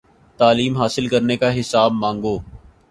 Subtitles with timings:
[0.39, 2.37] تعلیم حاصل کرنے کا حساب مانگو